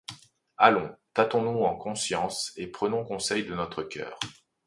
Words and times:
Allons, 0.57 0.95
tâtons-nous 1.13 1.63
en 1.63 1.75
conscience 1.75 2.53
et 2.55 2.65
prenons 2.65 3.05
conseil 3.05 3.45
de 3.45 3.53
notre 3.53 3.83
cœur. 3.83 4.17